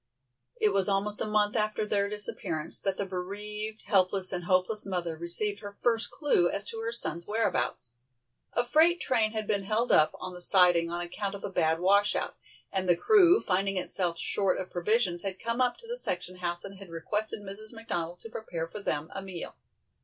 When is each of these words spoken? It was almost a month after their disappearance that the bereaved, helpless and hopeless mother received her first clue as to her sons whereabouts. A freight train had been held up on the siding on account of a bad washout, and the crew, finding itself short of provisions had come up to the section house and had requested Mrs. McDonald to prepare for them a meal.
It 0.59 0.69
was 0.73 0.89
almost 0.89 1.21
a 1.21 1.27
month 1.27 1.55
after 1.55 1.85
their 1.85 2.09
disappearance 2.09 2.79
that 2.79 2.97
the 2.97 3.05
bereaved, 3.05 3.83
helpless 3.85 4.31
and 4.33 4.45
hopeless 4.45 4.83
mother 4.83 5.15
received 5.15 5.59
her 5.59 5.71
first 5.71 6.09
clue 6.09 6.49
as 6.49 6.65
to 6.69 6.79
her 6.79 6.91
sons 6.91 7.27
whereabouts. 7.27 7.93
A 8.53 8.63
freight 8.65 8.99
train 8.99 9.33
had 9.33 9.45
been 9.45 9.61
held 9.61 9.91
up 9.91 10.13
on 10.19 10.33
the 10.33 10.41
siding 10.41 10.89
on 10.89 11.01
account 11.01 11.35
of 11.35 11.43
a 11.43 11.51
bad 11.51 11.79
washout, 11.79 12.35
and 12.71 12.89
the 12.89 12.97
crew, 12.97 13.41
finding 13.41 13.77
itself 13.77 14.17
short 14.17 14.59
of 14.59 14.71
provisions 14.71 15.21
had 15.21 15.39
come 15.39 15.61
up 15.61 15.77
to 15.77 15.87
the 15.87 15.95
section 15.97 16.37
house 16.37 16.63
and 16.63 16.79
had 16.79 16.89
requested 16.89 17.43
Mrs. 17.43 17.71
McDonald 17.71 18.21
to 18.21 18.29
prepare 18.31 18.67
for 18.67 18.79
them 18.81 19.11
a 19.13 19.21
meal. 19.21 19.53